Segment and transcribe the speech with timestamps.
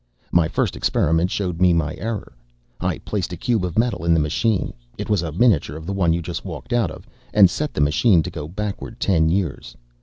[0.31, 2.33] "My first experiment showed me my error.
[2.79, 5.93] I placed a cube of metal in the machine it was a miniature of the
[5.93, 9.75] one you just walked out of and set the machine to go backward ten years.